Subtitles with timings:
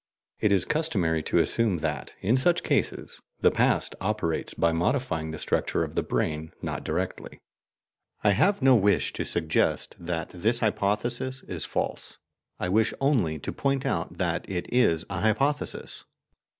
[0.39, 5.37] It is customary to assume that, in such cases, the past operates by modifying the
[5.37, 7.37] structure of the brain, not directly.
[8.23, 12.17] I have no wish to suggest that this hypothesis is false;
[12.59, 16.05] I wish only to point out that it is a hypothesis.